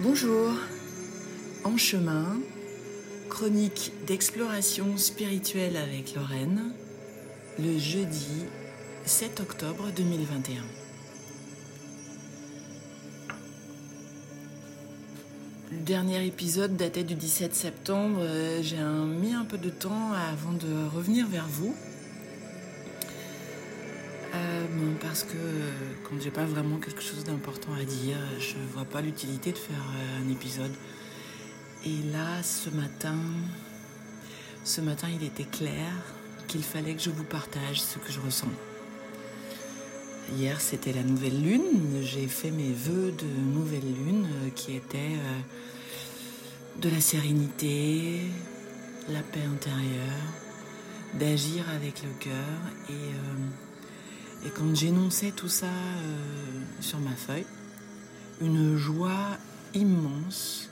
Bonjour, 0.00 0.52
En 1.64 1.76
chemin, 1.76 2.38
chronique 3.28 3.90
d'exploration 4.06 4.96
spirituelle 4.96 5.76
avec 5.76 6.14
Lorraine, 6.14 6.72
le 7.58 7.76
jeudi 7.78 8.44
7 9.06 9.40
octobre 9.40 9.88
2021. 9.96 10.62
Le 15.72 15.78
dernier 15.78 16.24
épisode 16.24 16.76
datait 16.76 17.02
du 17.02 17.16
17 17.16 17.52
septembre. 17.52 18.20
Euh, 18.20 18.62
j'ai 18.62 18.76
mis 18.76 19.32
un 19.32 19.44
peu 19.44 19.58
de 19.58 19.70
temps 19.70 20.12
avant 20.12 20.52
de 20.52 20.94
revenir 20.94 21.26
vers 21.26 21.48
vous. 21.48 21.74
Euh, 24.38 24.66
parce 25.00 25.24
que 25.24 25.36
euh, 25.36 25.70
quand 26.04 26.20
j'ai 26.20 26.30
pas 26.30 26.44
vraiment 26.44 26.78
quelque 26.78 27.02
chose 27.02 27.24
d'important 27.24 27.72
à 27.74 27.84
dire, 27.84 28.16
je 28.38 28.56
vois 28.72 28.84
pas 28.84 29.00
l'utilité 29.00 29.52
de 29.52 29.58
faire 29.58 29.84
un 30.24 30.30
épisode. 30.30 30.72
Et 31.84 32.02
là, 32.12 32.42
ce 32.42 32.70
matin, 32.70 33.16
ce 34.64 34.80
matin, 34.80 35.08
il 35.14 35.24
était 35.24 35.44
clair 35.44 35.92
qu'il 36.46 36.62
fallait 36.62 36.94
que 36.94 37.02
je 37.02 37.10
vous 37.10 37.24
partage 37.24 37.80
ce 37.80 37.98
que 37.98 38.10
je 38.10 38.20
ressens. 38.20 38.48
Hier, 40.36 40.60
c'était 40.60 40.92
la 40.92 41.02
nouvelle 41.02 41.40
lune. 41.40 42.02
J'ai 42.02 42.26
fait 42.26 42.50
mes 42.50 42.72
vœux 42.72 43.12
de 43.12 43.26
nouvelle 43.54 43.80
lune 43.80 44.26
euh, 44.26 44.50
qui 44.54 44.76
étaient 44.76 44.98
euh, 44.98 46.80
de 46.82 46.90
la 46.90 47.00
sérénité, 47.00 48.20
la 49.08 49.20
paix 49.20 49.44
intérieure, 49.50 50.28
d'agir 51.14 51.64
avec 51.74 52.02
le 52.02 52.10
cœur. 52.20 52.58
Et, 52.90 52.92
euh, 52.92 53.67
et 54.46 54.50
quand 54.50 54.74
j'énonçais 54.74 55.32
tout 55.32 55.48
ça 55.48 55.66
sur 56.80 56.98
ma 57.00 57.14
feuille, 57.14 57.46
une 58.40 58.76
joie 58.76 59.36
immense 59.74 60.68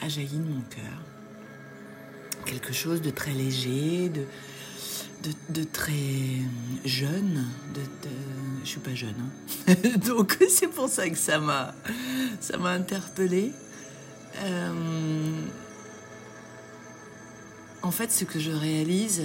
a 0.00 0.08
jailli 0.08 0.38
de 0.38 0.48
mon 0.48 0.62
cœur. 0.62 1.02
Quelque 2.46 2.72
chose 2.72 3.00
de 3.02 3.10
très 3.10 3.32
léger, 3.32 4.10
de, 4.10 5.64
très 5.64 5.92
jeune. 6.84 7.46
De, 7.74 7.80
de, 7.80 8.14
je 8.64 8.68
suis 8.68 8.80
pas 8.80 8.94
jeune, 8.94 9.14
hein. 9.68 9.74
donc 10.06 10.36
c'est 10.48 10.68
pour 10.68 10.88
ça 10.88 11.08
que 11.08 11.18
ça 11.18 11.38
m'a, 11.38 11.74
ça 12.40 12.56
interpellée. 12.58 13.52
Euh, 14.42 15.32
en 17.82 17.90
fait, 17.90 18.10
ce 18.10 18.24
que 18.24 18.38
je 18.38 18.50
réalise, 18.50 19.22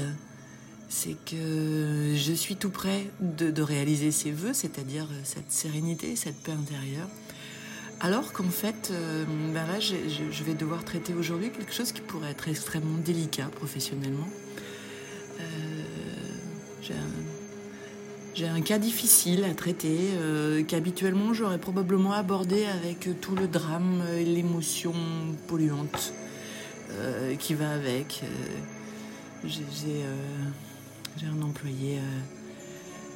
c'est 0.90 1.16
que 1.26 2.14
je 2.16 2.34
suis 2.34 2.56
tout 2.56 2.70
près 2.70 3.08
de, 3.20 3.62
réaliser 3.62 4.12
ces 4.12 4.32
vœux, 4.32 4.54
c'est-à-dire 4.54 5.08
cette 5.24 5.52
sérénité, 5.52 6.16
cette 6.16 6.42
paix 6.42 6.52
intérieure. 6.52 7.08
Alors 8.02 8.34
qu'en 8.34 8.50
fait, 8.50 8.92
euh, 8.92 9.24
ben 9.54 9.66
je 9.80 10.44
vais 10.44 10.54
devoir 10.54 10.84
traiter 10.84 11.14
aujourd'hui 11.14 11.50
quelque 11.50 11.74
chose 11.74 11.92
qui 11.92 12.02
pourrait 12.02 12.32
être 12.32 12.48
extrêmement 12.50 12.98
délicat 12.98 13.48
professionnellement. 13.56 14.28
Euh, 15.40 15.44
j'ai 18.34 18.48
un, 18.48 18.62
cas 18.62 18.80
difficile 18.80 19.46
à 19.46 19.54
traiter 19.54 19.98
euh, 20.18 20.62
qu'habituellement 20.64 21.34
j'aurais 21.34 21.58
probablement 21.58 22.12
abordé 22.12 22.66
avec 22.66 23.08
tout 23.22 23.36
le 23.36 23.48
drame 23.48 24.04
et 24.18 24.26
l'émotion 24.26 24.94
polluante 25.48 26.14
qui 27.40 27.54
va 27.56 27.72
avec. 27.72 28.24
j'ai 29.46 30.04
un 31.24 31.42
employé 31.42 32.00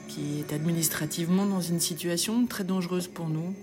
qui 0.10 0.40
est 0.40 0.54
administrativement 0.54 1.46
dans 1.46 1.62
une 1.62 1.80
situation 1.80 2.46
très 2.48 2.64
dangereuse 2.64 3.08
pour 3.08 3.30
nous. 3.30 3.54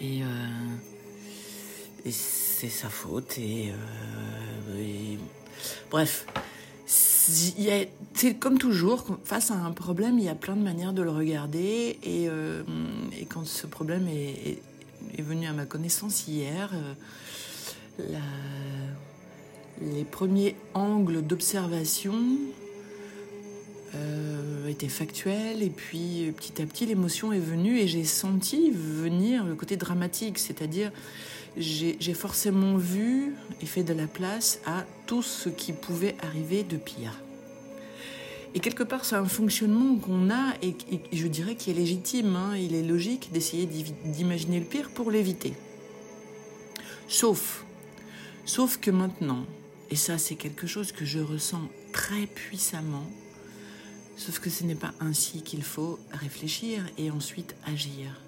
Et, 0.00 0.22
euh, 0.22 2.10
c'est 2.10 2.68
sa 2.68 2.88
faute. 2.88 3.38
Et, 3.38 3.70
euh, 3.70 5.16
bref, 5.90 6.26
c'est 6.86 8.34
comme 8.38 8.58
toujours, 8.58 9.06
face 9.24 9.50
à 9.50 9.54
un 9.54 9.72
problème, 9.72 10.18
il 10.18 10.24
y 10.24 10.28
a 10.28 10.34
plein 10.34 10.56
de 10.56 10.62
manières 10.62 10.92
de 10.92 11.02
le 11.02 11.10
regarder. 11.10 11.98
Et, 12.02 12.28
euh, 12.28 12.62
quand 13.28 13.46
ce 13.46 13.66
problème 13.66 14.08
est, 14.08 14.60
venu 15.18 15.46
à 15.46 15.52
ma 15.52 15.64
connaissance 15.64 16.28
hier, 16.28 16.74
les 19.80 20.04
premiers 20.04 20.56
angles 20.74 21.22
d'observation 21.22 22.14
euh, 23.94 24.66
était 24.68 24.88
factuel 24.88 25.62
et 25.62 25.70
puis 25.70 26.32
petit 26.36 26.60
à 26.60 26.66
petit 26.66 26.86
l'émotion 26.86 27.32
est 27.32 27.38
venue 27.38 27.78
et 27.78 27.86
j'ai 27.86 28.04
senti 28.04 28.70
venir 28.70 29.44
le 29.44 29.54
côté 29.54 29.76
dramatique, 29.76 30.38
c'est-à-dire 30.38 30.90
j'ai 31.56 32.14
forcément 32.14 32.76
vu 32.76 33.34
et 33.62 33.66
fait 33.66 33.82
de 33.82 33.94
la 33.94 34.06
place 34.06 34.60
à 34.66 34.84
tout 35.06 35.22
ce 35.22 35.48
qui 35.48 35.72
pouvait 35.72 36.14
arriver 36.20 36.62
de 36.64 36.76
pire. 36.76 37.22
Et 38.54 38.60
quelque 38.60 38.82
part, 38.82 39.04
c'est 39.04 39.16
un 39.16 39.26
fonctionnement 39.26 39.96
qu'on 39.96 40.30
a 40.30 40.54
et, 40.62 40.74
je 41.12 41.26
dirais 41.26 41.56
qui 41.56 41.70
est 41.70 41.74
légitime. 41.74 42.36
Hein. 42.36 42.56
il 42.56 42.74
est 42.74 42.82
logique 42.82 43.30
d'essayer 43.32 43.66
d'imaginer 43.66 44.60
le 44.60 44.66
pire 44.66 44.90
pour 44.90 45.10
l'éviter. 45.10 45.54
Sauf, 47.08 47.64
sauf 48.44 48.78
que 48.78 48.90
maintenant, 48.90 49.44
et 49.90 49.96
ça 49.96 50.18
c'est 50.18 50.34
quelque 50.34 50.66
chose 50.66 50.90
que 50.92 51.04
je 51.04 51.20
ressens 51.20 51.68
très 51.92 52.26
puissamment, 52.26 53.06
Sauf 54.16 54.38
que 54.38 54.48
ce 54.48 54.64
n'est 54.64 54.74
pas 54.74 54.92
ainsi 55.00 55.42
qu'il 55.42 55.62
faut 55.62 55.98
réfléchir 56.10 56.82
et 56.96 57.10
ensuite 57.10 57.54
agir. 57.66 58.20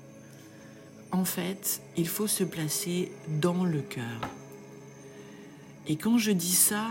En 1.10 1.24
fait, 1.24 1.80
il 1.96 2.06
faut 2.06 2.26
se 2.26 2.44
placer 2.44 3.10
dans 3.40 3.64
le 3.64 3.80
cœur. 3.80 4.20
Et 5.86 5.96
quand 5.96 6.18
je 6.18 6.30
dis 6.32 6.54
ça, 6.54 6.86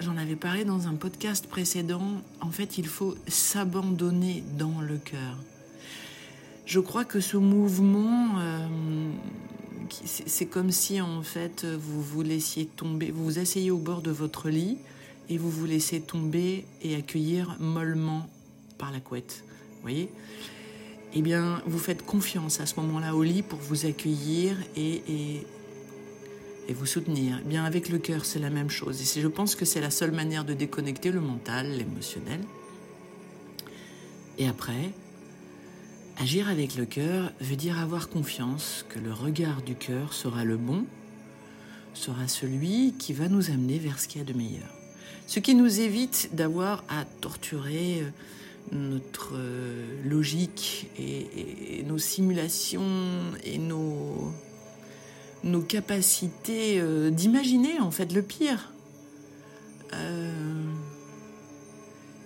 j'en 0.00 0.16
avais 0.16 0.34
parlé 0.34 0.64
dans 0.64 0.88
un 0.88 0.94
podcast 0.94 1.46
précédent, 1.46 2.20
en 2.40 2.50
fait, 2.50 2.78
il 2.78 2.88
faut 2.88 3.14
s'abandonner 3.28 4.42
dans 4.58 4.80
le 4.80 4.96
cœur. 4.96 5.36
Je 6.66 6.80
crois 6.80 7.04
que 7.04 7.20
ce 7.20 7.36
mouvement, 7.36 8.40
euh, 8.40 8.66
c'est 10.04 10.46
comme 10.46 10.72
si 10.72 11.00
en 11.00 11.22
fait 11.22 11.64
vous 11.64 12.02
vous 12.02 12.22
laissiez 12.22 12.66
tomber, 12.66 13.10
vous 13.10 13.24
vous 13.24 13.38
asseyez 13.38 13.70
au 13.70 13.78
bord 13.78 14.02
de 14.02 14.10
votre 14.10 14.48
lit 14.48 14.78
et 15.28 15.38
vous 15.38 15.50
vous 15.50 15.66
laissez 15.66 16.00
tomber 16.00 16.64
et 16.82 16.94
accueillir 16.94 17.56
mollement 17.58 18.28
par 18.80 18.90
la 18.90 19.00
couette. 19.00 19.44
Vous 19.76 19.82
voyez? 19.82 20.10
Eh 21.12 21.22
bien, 21.22 21.62
vous 21.66 21.78
faites 21.78 22.04
confiance 22.04 22.60
à 22.60 22.66
ce 22.66 22.76
moment-là 22.80 23.14
au 23.14 23.22
lit 23.22 23.42
pour 23.42 23.58
vous 23.58 23.84
accueillir 23.84 24.56
et, 24.76 25.02
et, 26.68 26.72
vous 26.72 26.86
soutenir. 26.86 27.40
Eh 27.44 27.48
bien, 27.48 27.64
avec 27.64 27.88
le 27.88 27.98
cœur, 27.98 28.24
c'est 28.24 28.38
la 28.38 28.48
même 28.48 28.70
chose. 28.70 29.00
Et 29.00 29.20
je 29.20 29.26
pense 29.26 29.56
que 29.56 29.64
c'est 29.64 29.80
la 29.80 29.90
seule 29.90 30.12
manière 30.12 30.44
de 30.44 30.54
déconnecter 30.54 31.10
le 31.10 31.20
mental, 31.20 31.68
l'émotionnel. 31.76 32.40
Et 34.38 34.46
après, 34.46 34.92
agir 36.18 36.48
avec 36.48 36.76
le 36.76 36.86
cœur 36.86 37.32
veut 37.40 37.56
dire 37.56 37.80
avoir 37.80 38.08
confiance 38.08 38.86
que 38.88 39.00
le 39.00 39.12
regard 39.12 39.62
du 39.62 39.74
cœur 39.74 40.12
sera 40.12 40.44
le 40.44 40.56
bon, 40.56 40.84
sera 41.92 42.28
celui 42.28 42.94
qui 42.98 43.12
va 43.14 43.28
nous 43.28 43.50
amener 43.50 43.80
vers 43.80 43.98
ce 43.98 44.06
qu'il 44.06 44.20
y 44.20 44.24
a 44.24 44.26
de 44.26 44.32
meilleur. 44.32 44.68
Ce 45.26 45.40
qui 45.40 45.56
nous 45.56 45.80
évite 45.80 46.30
d'avoir 46.34 46.84
à 46.88 47.04
torturer 47.04 48.02
euh, 48.02 48.10
notre 48.72 49.32
euh, 49.34 49.86
logique 50.04 50.90
et, 50.98 51.84
nos 51.86 51.98
simulations 51.98 52.82
et 53.44 53.58
nos, 53.58 54.32
nos 55.44 55.60
capacités 55.60 56.80
euh, 56.80 57.10
d'imaginer 57.10 57.80
en 57.80 57.90
fait 57.90 58.12
le 58.12 58.22
pire. 58.22 58.72
Euh, 59.92 60.64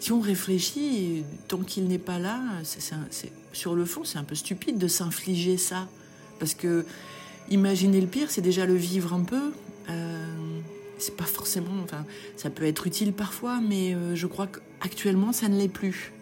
si 0.00 0.12
on 0.12 0.20
réfléchit, 0.20 1.24
tant 1.48 1.60
qu'il 1.60 1.88
n'est 1.88 1.98
pas 1.98 2.18
là, 2.18 2.42
c'est, 2.62 3.32
sur 3.54 3.74
le 3.74 3.86
fond, 3.86 4.04
c'est 4.04 4.18
un 4.18 4.24
peu 4.24 4.34
stupide 4.34 4.76
de 4.76 4.88
s'infliger 4.88 5.56
ça. 5.56 5.88
Parce 6.38 6.52
que 6.52 6.84
imaginer 7.48 8.02
le 8.02 8.06
pire, 8.06 8.30
c'est 8.30 8.42
déjà 8.42 8.66
le 8.66 8.74
vivre 8.74 9.14
un 9.14 9.22
peu. 9.22 9.52
c'est 10.98 11.16
pas 11.16 11.24
forcément. 11.24 11.72
Enfin, 11.82 12.04
ça 12.36 12.50
peut 12.50 12.64
être 12.64 12.86
utile 12.86 13.14
parfois, 13.14 13.62
mais 13.62 13.96
je 14.14 14.26
crois 14.26 14.46
qu'actuellement, 14.46 15.32
ça 15.32 15.48
ne 15.48 15.56
l'est 15.56 15.68
plus. 15.68 16.12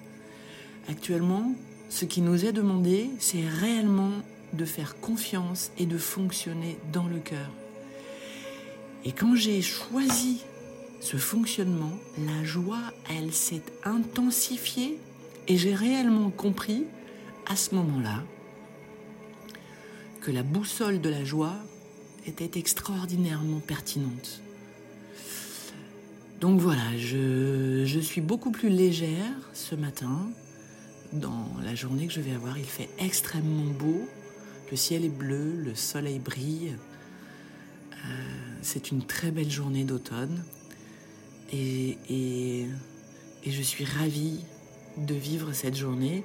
Actuellement, 0.88 1.54
ce 1.88 2.04
qui 2.04 2.20
nous 2.20 2.44
est 2.44 2.52
demandé, 2.52 3.10
c'est 3.18 3.46
réellement 3.46 4.12
de 4.52 4.64
faire 4.64 5.00
confiance 5.00 5.70
et 5.78 5.86
de 5.86 5.98
fonctionner 5.98 6.78
dans 6.92 7.06
le 7.06 7.18
cœur. 7.18 7.50
Et 9.04 9.12
quand 9.12 9.34
j'ai 9.34 9.62
choisi 9.62 10.42
ce 11.00 11.16
fonctionnement, 11.16 11.92
la 12.18 12.44
joie, 12.44 12.92
elle 13.10 13.32
s'est 13.32 13.62
intensifiée 13.84 14.98
et 15.48 15.56
j'ai 15.56 15.74
réellement 15.74 16.30
compris 16.30 16.84
à 17.46 17.56
ce 17.56 17.74
moment-là 17.74 18.22
que 20.20 20.30
la 20.30 20.44
boussole 20.44 21.00
de 21.00 21.08
la 21.08 21.24
joie 21.24 21.56
était 22.26 22.58
extraordinairement 22.58 23.58
pertinente. 23.58 24.40
Donc 26.40 26.60
voilà, 26.60 26.96
je, 26.96 27.84
je 27.84 28.00
suis 28.00 28.20
beaucoup 28.20 28.52
plus 28.52 28.68
légère 28.68 29.50
ce 29.52 29.74
matin, 29.74 30.28
dans 31.12 31.46
la 31.62 31.74
journée 31.74 32.06
que 32.06 32.12
je 32.12 32.20
vais 32.20 32.34
avoir. 32.34 32.58
Il 32.58 32.64
fait 32.64 32.88
extrêmement 32.98 33.70
beau. 33.72 34.08
Le 34.70 34.76
ciel 34.76 35.04
est 35.04 35.10
bleu, 35.10 35.56
le 35.56 35.74
soleil 35.74 36.18
brille. 36.18 36.76
Euh, 37.92 38.08
c'est 38.62 38.90
une 38.90 39.04
très 39.04 39.30
belle 39.30 39.50
journée 39.50 39.84
d'automne. 39.84 40.42
Et, 41.52 42.66
je 43.44 43.62
suis 43.62 43.84
ravie 43.84 44.40
de 44.96 45.14
vivre 45.14 45.52
cette 45.52 45.76
journée. 45.76 46.24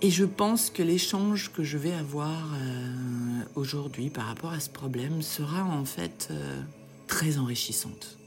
Et 0.00 0.10
je 0.10 0.24
pense 0.24 0.70
que 0.70 0.82
l'échange 0.82 1.52
que 1.52 1.62
je 1.62 1.76
vais 1.76 1.92
avoir 1.92 2.52
euh, 2.54 3.42
aujourd'hui 3.54 4.10
par 4.10 4.26
rapport 4.26 4.52
à 4.52 4.60
ce 4.60 4.70
problème 4.70 5.22
sera 5.22 5.64
en 5.64 5.84
fait 5.84 6.28
euh, 6.30 6.62
très 7.06 7.38
enrichissante. 7.38 8.18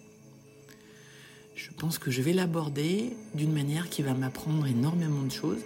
Je 1.67 1.73
pense 1.81 1.99
que 1.99 2.11
je 2.11 2.21
vais 2.21 2.33
l'aborder 2.33 3.15
d'une 3.35 3.51
manière 3.51 3.89
qui 3.89 4.01
va 4.01 4.13
m'apprendre 4.13 4.65
énormément 4.65 5.23
de 5.23 5.31
choses. 5.31 5.59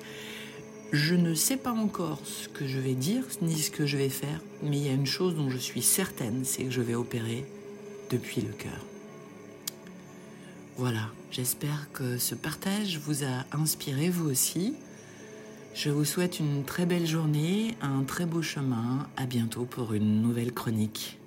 Je 0.91 1.15
ne 1.15 1.33
sais 1.35 1.57
pas 1.57 1.71
encore 1.71 2.19
ce 2.25 2.49
que 2.49 2.67
je 2.67 2.79
vais 2.79 2.95
dire 2.95 3.23
ni 3.41 3.55
ce 3.55 3.71
que 3.71 3.85
je 3.85 3.97
vais 3.97 4.09
faire, 4.09 4.41
mais 4.63 4.77
il 4.77 4.85
y 4.85 4.89
a 4.89 4.93
une 4.93 5.05
chose 5.05 5.35
dont 5.35 5.49
je 5.49 5.57
suis 5.57 5.81
certaine, 5.81 6.43
c'est 6.43 6.63
que 6.63 6.71
je 6.71 6.81
vais 6.81 6.95
opérer 6.95 7.45
depuis 8.09 8.41
le 8.41 8.51
cœur. 8.51 8.85
Voilà, 10.77 11.09
j'espère 11.31 11.89
que 11.93 12.17
ce 12.17 12.35
partage 12.35 12.97
vous 12.97 13.23
a 13.23 13.45
inspiré 13.53 14.09
vous 14.09 14.29
aussi. 14.29 14.73
Je 15.73 15.91
vous 15.91 16.03
souhaite 16.03 16.39
une 16.39 16.65
très 16.65 16.85
belle 16.85 17.07
journée, 17.07 17.77
un 17.81 18.03
très 18.03 18.25
beau 18.25 18.41
chemin. 18.41 19.07
À 19.15 19.25
bientôt 19.25 19.63
pour 19.63 19.93
une 19.93 20.21
nouvelle 20.21 20.51
chronique. 20.51 21.20